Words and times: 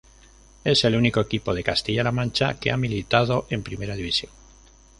Es 0.63 0.83
el 0.83 0.95
único 0.95 1.19
equipo 1.21 1.53
de 1.53 1.63
Castilla-La 1.63 2.11
Mancha 2.11 2.59
que 2.59 2.71
ha 2.71 2.75
militado 2.75 3.45
en 3.51 3.61
Primera 3.61 3.95
División. 3.95 4.31